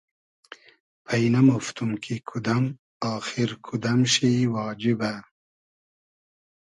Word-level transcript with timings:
پݷ 1.05 1.21
نئمۉفتوم 1.33 1.91
کی 2.03 2.15
کودئم 2.29 2.65
آخیر 3.15 3.49
کودئم 3.65 3.99
شی 4.13 4.33
واجیبۂ 4.53 5.13